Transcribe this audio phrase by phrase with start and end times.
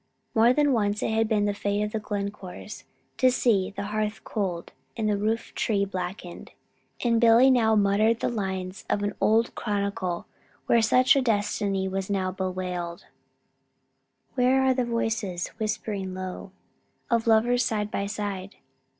[0.33, 2.85] More than once had it been the fate of the Glencores
[3.17, 6.53] to see "the hearth cold, and the roof tree blackened;"
[7.03, 10.25] and Billy now muttered the lines of an old chronicle
[10.65, 13.05] where such a destiny was bewailed:
[14.33, 16.49] "Where are the voices, whispering low,
[17.11, 18.55] Of lovers side by side?